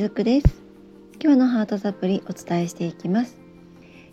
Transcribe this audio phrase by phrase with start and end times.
[0.00, 0.62] しずくです。
[1.22, 3.36] 今日のハートサプリお伝えしていきます、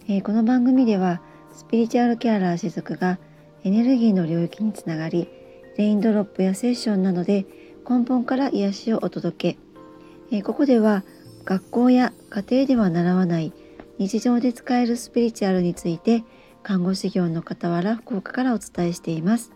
[0.10, 1.21] えー、この番組では
[1.54, 3.20] スピリチュアルキャラーしずくが
[3.63, 5.29] エネルギーの領域につながり
[5.78, 7.46] レインドロップやセッションなどで
[7.90, 11.05] 根本から癒しをお届け、えー、ここでは
[11.46, 13.54] 学校や家庭では習わない
[13.97, 16.26] 日常で使えるスピリチュアルについて
[16.63, 19.54] 看護師業の傍ら福岡からお伝えしています。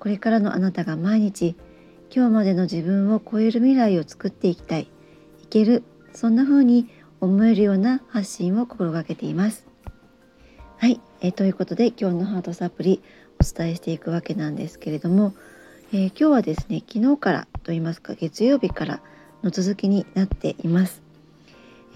[0.00, 1.54] これからのあなたが毎日
[2.12, 4.90] 今日までの自分を超える未来を作っていきたい。
[5.50, 5.82] ける
[6.14, 6.88] そんな風に
[7.20, 9.66] 思えるような発信を心がけています
[10.78, 13.02] はい、えー、ということで今日のハートサプリ
[13.38, 15.34] お伝えしていくわけなんですけれども、
[15.92, 19.00] えー、今日はですね昨日からと言いますか月曜日から
[19.42, 21.02] の続きになっています、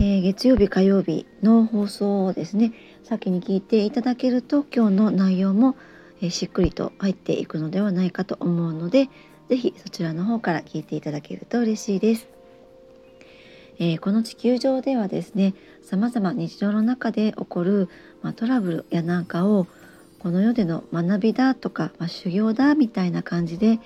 [0.00, 2.72] えー、月曜日火曜日の放送をですね
[3.04, 5.76] 先に聞いていただけると今日の内容も、
[6.22, 9.08] えしっくりと入っていくのではないかと思うので
[9.48, 12.33] 是非そちらの方から聞いていただけると嬉しいです。
[13.78, 17.88] えー、この地球上ではですね様々日常の中で起こる、
[18.22, 19.66] まあ、トラブルやなんかを
[20.18, 23.80] この世での学びだとか、まあ、修行だみたいな感じで、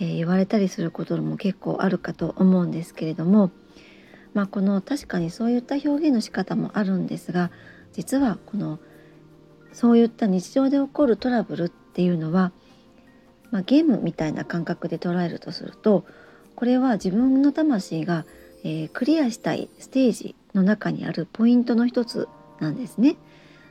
[0.00, 3.50] えー、言われたりすることも結構あるかと思うんですけれども、
[4.34, 7.50] まあ、この確かにそういった表現の仕方もあるんですが
[7.92, 8.78] 実はこの
[9.72, 12.52] そういった日常で起こるトラブルっていうのは
[13.50, 16.04] まあ、ゲームみたいな感覚で捉えるとすると
[16.54, 18.24] これは自分の魂が、
[18.66, 22.28] えー、クリアしたいステージの中にあるポイントの一つ
[22.58, 23.16] なんですね。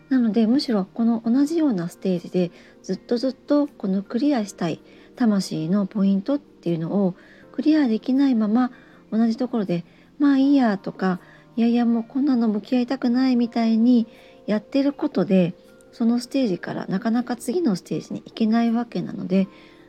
[0.08, 4.80] なのでむしろこの同じようなステージでずっとずっとこのクリアしたい
[5.18, 7.16] 魂のポイントっていうのを
[7.52, 8.72] クリアできないまま
[9.12, 9.84] 同じところで
[10.18, 11.20] まあいいやとか
[11.58, 14.08] いやいやもうこんなの向き合いたくないみたいに
[14.46, 15.56] やってることで
[15.92, 19.48] そのステージからなかなか次のステージに行けないわけなので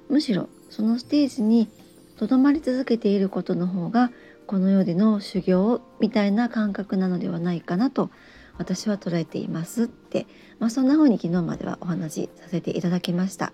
[0.08, 1.68] むしろそのステージに
[2.16, 4.10] とどまり続けていることの方が
[4.46, 8.10] この世での修行みたいな感覚なのではないかなと
[8.58, 10.26] 私は捉えていますって、
[10.58, 13.52] まあ、そんな風に昨日まではお話しさせていただきました。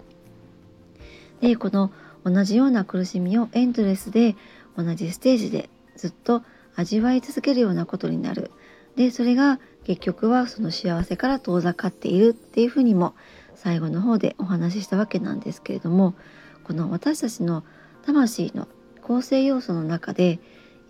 [1.40, 1.90] でこの
[2.24, 4.36] 同じような苦しみをエンドレスで
[4.76, 6.42] 同じステージでずっと
[6.76, 8.50] 味わい続けるようなことになる
[8.96, 13.14] でそれが結局はその幸せから遠ざかっているっていうふうにも
[13.56, 16.14] 最後の方でお話ししたわけなんですけれども
[16.62, 17.64] この私たちの
[18.04, 18.68] 魂の
[19.02, 20.38] 構成要素の中で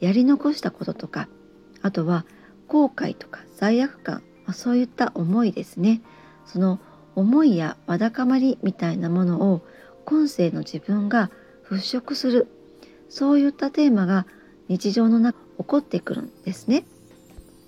[0.02, 1.28] やり残したこととか
[1.80, 2.26] あとは
[2.66, 6.02] 後悔とか罪悪感、まあ、そういった思いですね
[6.44, 6.80] その
[7.14, 9.62] 思いやわだかまりみたいなものを
[10.04, 11.30] 今世の自分が
[11.70, 12.48] 払拭する
[13.08, 14.26] そういったテーマが
[14.68, 16.84] 日常の中起こってくるんですね。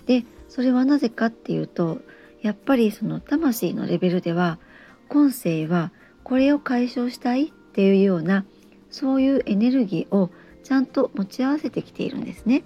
[0.05, 1.99] でそれはなぜかっていうと
[2.41, 4.59] やっぱりその魂のレベルでは
[5.07, 5.91] 今世は
[6.23, 8.45] これを解消したいっていうような
[8.89, 10.31] そういうエネルギーを
[10.65, 12.63] ちゃんと持ち合わせてきているんですね。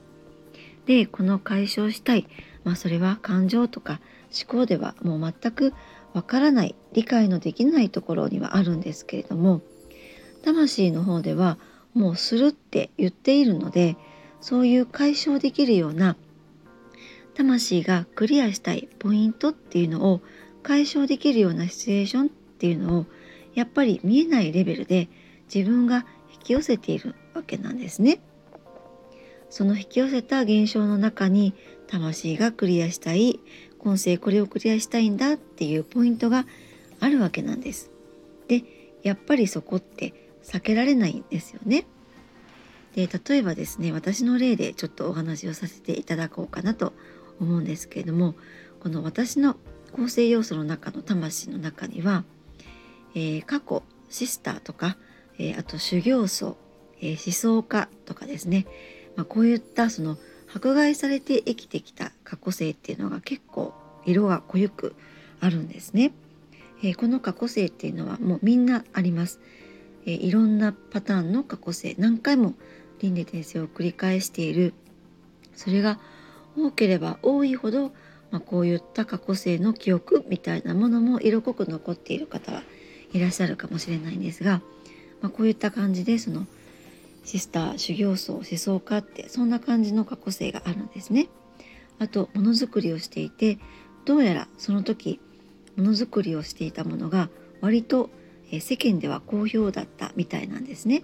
[0.85, 2.25] でこの解消したい、
[2.63, 3.99] まあ、それは感情とか
[4.35, 5.73] 思考ではもう全く
[6.13, 9.61] わからない理解のできないところにはあるんですけれども
[10.43, 11.59] 魂の方では
[11.93, 13.97] もうするって言っているので
[14.41, 16.15] そういう解消できるような
[17.35, 20.21] 魂がクリアしたいポイントっていうのを
[20.63, 23.05] 解消できるようなシチュエーションっていうのを
[23.53, 25.09] やっぱり見えないレベルで
[25.53, 28.19] 自分が引き寄せているわけなんですね。
[29.49, 31.55] その引き寄せた現象の中に
[31.87, 33.39] 魂がクリアしたい
[33.79, 36.45] 今世これをクリアしたいんだっていうポイントが
[36.99, 37.91] あるわけなんです。
[38.47, 38.63] で
[39.01, 40.13] やっぱりそこって
[40.43, 41.85] 避けられないんですよね。
[42.95, 46.93] で例えばですね私の例でちょっとお話をさせていただこうかなと
[47.39, 48.35] 思うんですけれども
[48.79, 49.55] この私の
[49.93, 52.23] 構成要素の中の魂の中には、
[53.15, 54.97] えー、過去シスターとか、
[55.37, 56.57] えー、あと修行僧、
[57.01, 58.65] えー、思想家とかですね、
[59.15, 60.17] まあ、こういったその
[60.53, 63.73] 迫害されて生きてきた過去性っていうのが結構
[64.05, 64.95] 色が濃ゆく
[65.39, 66.11] あるんですね。
[66.81, 69.39] えこの過去性っていうのはもうみんなあります。
[70.05, 72.55] えいろんなパターンの過去性何回も
[72.99, 74.73] 輪廻転生を繰り返している
[75.55, 75.99] それが
[76.57, 77.91] 多ければ多いほど、
[78.31, 82.63] まあ、こういった過去性の記憶みたいなものも色濃く残っている方は
[83.13, 84.61] いらっしゃるかもしれないんですが、
[85.21, 86.45] まあ、こういった感じでその
[87.29, 91.27] シスター修行僧思想家ってそんな感じの過去性があるんですね。
[91.99, 93.59] あとものづくりをしていて
[94.03, 95.19] どうやらその時
[95.75, 97.29] ものづくりをしていたものが
[97.61, 98.09] 割と
[98.59, 101.03] 世間では好評だったみたいなんですね。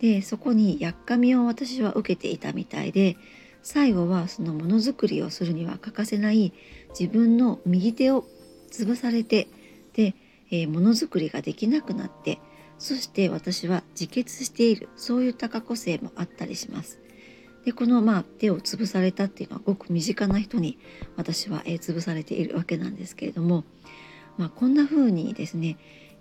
[0.00, 3.16] でそこにやっかみを私は受けていたみたいで
[3.64, 6.52] 最後はそのものづくりをするには欠かせない
[6.96, 8.24] 自分の右手を
[8.70, 9.48] 潰されて
[9.94, 10.14] で、
[10.52, 12.38] え、ものづくりができなくなって
[12.78, 17.00] そして私は自決しているそういった過去性もあったりします。
[17.64, 20.78] でこのまあ手を潰されたっていうのはごく身近な人に
[21.16, 23.64] 私は、えー、潰されているわけなんですけれども、
[24.38, 25.76] まあ、こんな風にですね、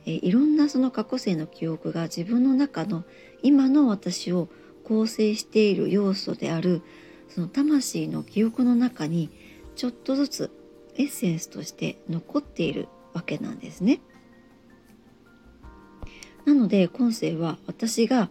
[0.05, 3.05] えー、いろんなその過去性の記憶が自分の中の
[3.43, 4.49] 今の私を
[4.83, 6.81] 構成している要素である
[7.29, 9.29] その魂の記憶の中に
[9.75, 10.51] ちょっとずつ
[10.95, 14.01] エッセンスとして残っているわけなんですね。
[16.47, 18.29] なので今世は私が、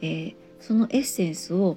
[0.00, 1.76] えー、そのエッセンスを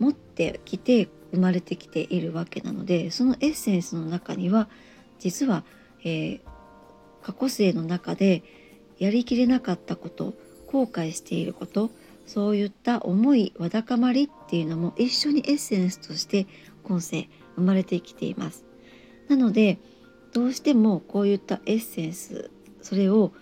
[0.00, 4.68] 持ってきて生まれてきているわけなのでそのエッセンスの中には
[5.20, 5.62] 実は、
[6.02, 6.40] えー、
[7.22, 8.42] 過去世の中で
[8.98, 10.34] やりきれなかったこと
[10.66, 11.92] 後悔していること
[12.26, 16.48] そういった思いわだかまりっていうのも一緒にエッセンスとして
[16.82, 18.64] 今世生まれてきています。
[19.28, 19.78] なので
[20.32, 22.50] どうしてもこういったエッセンス
[22.82, 23.32] それを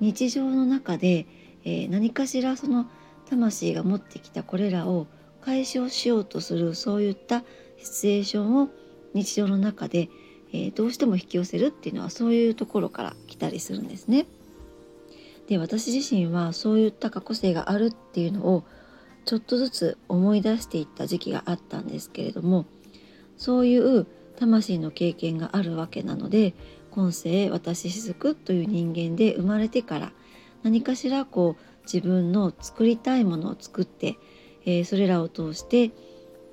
[0.00, 1.26] 日常の中で、
[1.68, 2.86] えー、何かしらその
[3.28, 5.06] 魂が持ってきたこれらを
[5.42, 7.44] 解消しようとするそういった
[7.76, 8.70] シチュエーションを
[9.12, 10.08] 日常の中で、
[10.52, 14.26] えー、どうしても引き寄せるっていうのはそういうところから来たりするんですね。
[15.46, 18.64] で私自身はそういった過去性があるっていうのを
[19.24, 22.66] ちょっとずつ思い出していった時期があったんですけれども
[23.36, 24.06] そういう
[24.36, 26.54] 魂の経験があるわけなので
[26.90, 30.12] 今世私雫という人間で生まれてから
[30.68, 34.18] 何かしらこう自分の作りたいものを作って、
[34.66, 35.92] えー、それらを通して、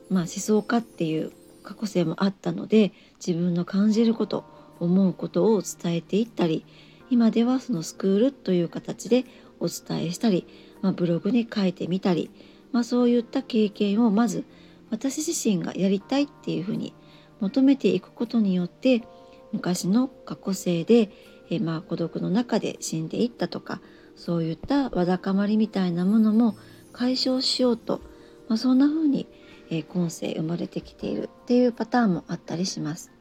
[0.09, 1.33] まあ、思想家っていう
[1.63, 2.93] 過去性もあったので
[3.25, 4.45] 自分の感じること
[4.79, 6.65] 思うことを伝えていったり
[7.09, 9.25] 今ではそのスクールという形で
[9.59, 10.47] お伝えしたり、
[10.81, 12.31] まあ、ブログに書いてみたり、
[12.71, 14.45] まあ、そういった経験をまず
[14.91, 16.93] 私自身がやりたいっていうふうに
[17.41, 19.03] 求めていくことによって
[19.51, 21.11] 昔の過去性で、
[21.49, 23.81] えまあ、孤独の中で死んでいったとか
[24.15, 26.55] そういったわだかまりみたいなものも
[26.93, 28.01] 解消しようと、
[28.47, 29.27] まあ、そんな風に、
[29.69, 33.11] えー、今世生まれてきているっていうパターンもあったりします。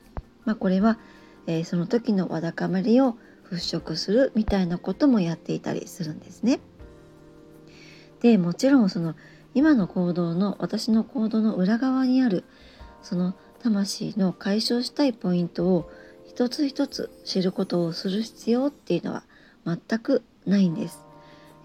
[0.44, 0.98] まあ、これは、
[1.46, 3.16] えー、その時のわだかまりを
[3.50, 6.60] 払拭するみたいなこともやっていたりするんですね。
[8.20, 9.14] でもちろんその
[9.54, 12.44] 今の行動の私の行動の裏側にある
[13.02, 15.90] その魂の解消したいポイントを
[16.26, 19.24] 一つ一つ知ることをする必要っていうのは
[19.66, 21.04] 全くないんです。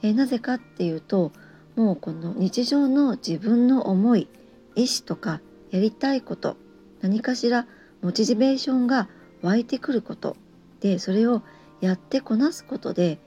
[0.02, 1.31] えー、なぜかっていうと
[1.76, 4.28] もうこの日常の自分の思い
[4.76, 5.42] 意思とか
[5.72, 6.58] やりたいこと
[7.02, 7.68] 何かしら
[8.02, 9.10] モチベーションが
[9.42, 10.36] 湧いてくること
[10.80, 11.42] でそれを
[11.81, 13.20] やってこなすことで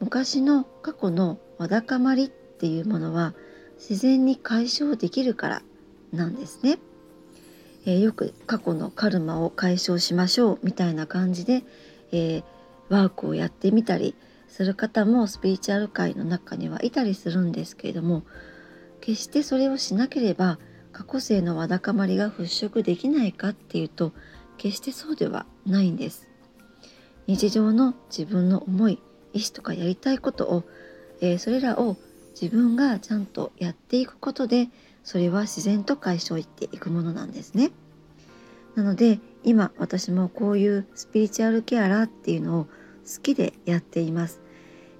[0.00, 3.34] 昔の過去のわだかまりっていうものは
[3.78, 5.62] 自然に解消できるから
[6.12, 6.78] なんですね。
[7.86, 11.64] えー、よく過去のカルマを解消しましょうみたいな感じで、
[12.12, 12.44] えー、
[12.88, 14.14] ワークをやってみたり
[14.54, 18.22] する方もスピリチュアル界の中にはいたりするんですけれども
[19.00, 20.60] 決してそれをしなければ
[20.92, 24.12] 過去性のわだかまりが払拭できないかっていうと
[24.56, 26.28] 決してそうではないんです。
[27.26, 29.02] 日常の自分の思い
[29.32, 30.62] 意思とかやりたいことを、
[31.20, 31.96] えー、それらを
[32.40, 34.68] 自分がちゃんとやっていくことで
[35.02, 37.72] それは自然と解消していくものなんですね。
[38.76, 44.43] なので今私もこういうスピリチュアルケアラーっていうのを好きでやっています。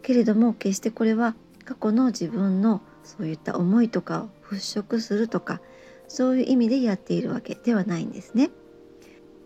[0.04, 1.34] けれども決してこれは
[1.64, 5.60] 過去の自分のそういった思いとかを払拭するとか
[6.06, 8.50] そういう意味でやっているわけではないんですね。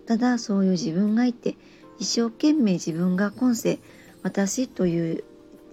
[0.07, 1.57] ただそういう自分がいて
[1.99, 3.79] 一生懸命自分が今世
[4.23, 5.25] 私という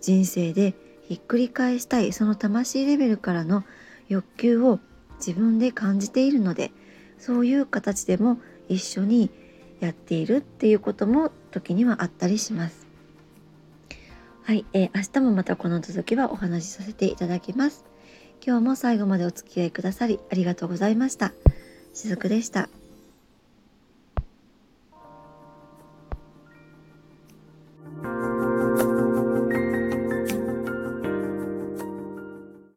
[0.01, 0.75] 人生で
[1.07, 3.63] ひっくり返したいその魂レベルからの
[4.07, 4.79] 欲求を
[5.17, 6.71] 自分で感じているので
[7.17, 9.31] そういう形でも一緒に
[9.79, 12.84] やっているっていうことも時にはあったりします。
[14.45, 17.83] はい、えー、明日もまたこの続きはお話しさせていただきます。
[18.45, 21.33] 今日も最後までお付き合いくださりありがとうございました。
[21.95, 22.69] しずくでした。